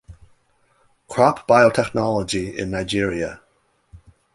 Crop 1.07 1.47
Biotechnology 1.47 2.55
in 2.55 2.71
Nigeria. 2.71 3.39